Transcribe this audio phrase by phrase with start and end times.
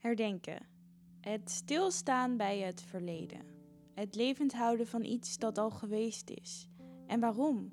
[0.00, 0.66] Herdenken.
[1.20, 3.40] Het stilstaan bij het verleden.
[3.94, 6.68] Het levend houden van iets dat al geweest is.
[7.06, 7.72] En waarom?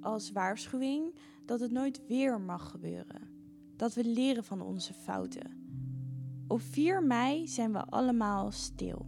[0.00, 3.28] Als waarschuwing dat het nooit weer mag gebeuren.
[3.76, 5.66] Dat we leren van onze fouten.
[6.48, 9.06] Op 4 mei zijn we allemaal stil.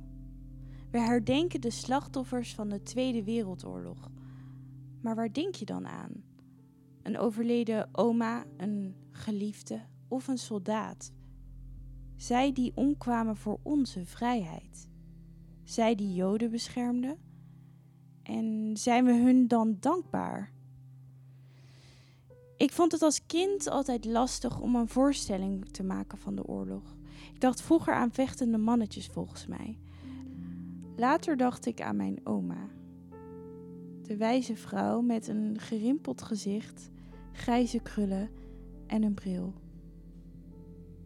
[0.90, 4.10] We herdenken de slachtoffers van de Tweede Wereldoorlog.
[5.00, 6.24] Maar waar denk je dan aan?
[7.02, 11.12] Een overleden oma, een geliefde of een soldaat?
[12.24, 14.88] Zij die omkwamen voor onze vrijheid.
[15.64, 17.18] Zij die Joden beschermden.
[18.22, 20.52] En zijn we hun dan dankbaar?
[22.56, 26.96] Ik vond het als kind altijd lastig om een voorstelling te maken van de oorlog.
[27.34, 29.78] Ik dacht vroeger aan vechtende mannetjes volgens mij.
[30.96, 32.68] Later dacht ik aan mijn oma.
[34.02, 36.90] De wijze vrouw met een gerimpeld gezicht,
[37.32, 38.30] grijze krullen
[38.86, 39.63] en een bril.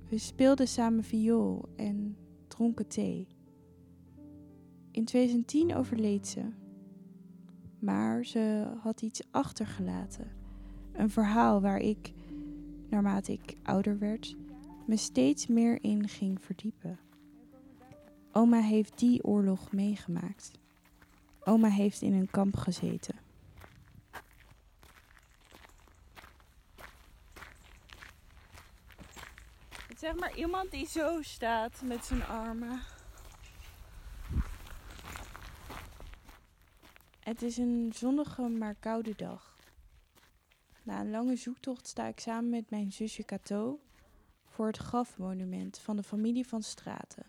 [0.08, 3.26] We speelden samen viool en dronken thee.
[4.90, 6.42] In 2010 overleed ze.
[7.78, 10.30] Maar ze had iets achtergelaten.
[10.92, 12.12] Een verhaal waar ik,
[12.88, 14.36] naarmate ik ouder werd,
[14.86, 16.98] me steeds meer in ging verdiepen.
[18.32, 20.50] Oma heeft die oorlog meegemaakt.
[21.44, 23.14] Oma heeft in een kamp gezeten.
[29.98, 32.80] Zeg maar iemand die zo staat met zijn armen.
[37.20, 39.56] Het is een zonnige maar koude dag.
[40.82, 43.80] Na een lange zoektocht sta ik samen met mijn zusje Cato
[44.44, 47.26] voor het grafmonument van de familie van Straten.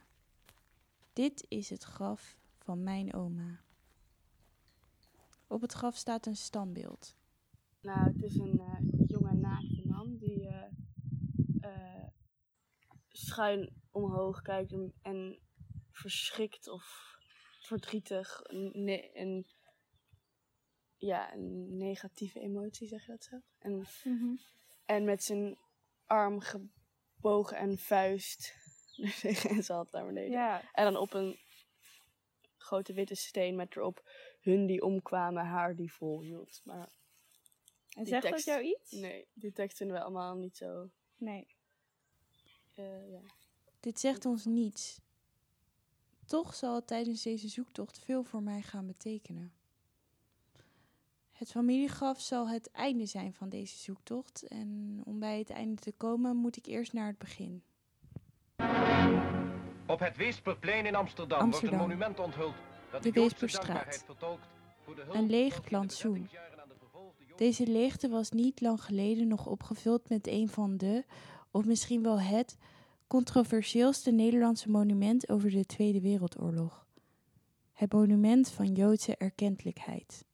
[1.13, 3.59] Dit is het graf van mijn oma.
[5.47, 7.15] Op het graf staat een standbeeld.
[7.81, 10.63] Nou, het is een uh, jonge naakte man die uh,
[13.19, 15.39] schuin omhoog kijkt en, en,
[15.91, 17.17] verschrikt of
[17.61, 19.47] verdrietig ne een,
[20.97, 23.39] ja, een negatieve emotie, zeg je dat zo?
[23.59, 24.39] En, mm -hmm.
[24.85, 25.57] en met zijn
[26.05, 28.53] arm gebogen en vuist
[29.49, 30.61] en ze had naar beneden.
[30.73, 31.39] En dan op een
[32.57, 34.09] grote witte steen met erop
[34.39, 36.61] hun die omkwamen, haar die volhield.
[36.63, 36.89] Maar
[37.89, 38.91] en zegt tekst, dat jou iets?
[38.91, 40.89] Nee, die tekst vinden we allemaal niet zo.
[41.15, 41.57] Nee.
[42.79, 43.19] Uh, ja.
[43.79, 45.01] Dit zegt ons niets.
[46.25, 49.53] Toch zal het tijdens deze zoektocht veel voor mij gaan betekenen.
[51.31, 55.91] Het familiegraf zal het einde zijn van deze zoektocht en om bij het einde te
[55.91, 57.63] komen moet ik eerst naar het begin.
[59.87, 61.79] Op het Weesperplein in Amsterdam, Amsterdam.
[61.79, 62.55] wordt een monument onthuld
[62.91, 64.05] dat de de Weesperstraat.
[64.79, 66.29] voor Een leeg plantsoen.
[67.35, 71.05] Deze leegte was niet lang geleden nog opgevuld met een van de,
[71.51, 72.57] of misschien wel het,
[73.07, 76.87] controversieelste Nederlandse monument over de Tweede Wereldoorlog.
[77.73, 80.25] Het monument van Joodse erkentelijkheid.